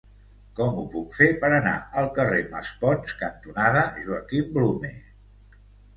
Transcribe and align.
Com 0.59 0.77
ho 0.79 0.85
puc 0.93 1.11
fer 1.17 1.27
per 1.43 1.51
anar 1.57 1.75
al 2.01 2.09
carrer 2.17 2.41
Maspons 2.55 3.15
cantonada 3.23 3.87
Joaquim 4.07 4.53
Blume? 4.57 4.95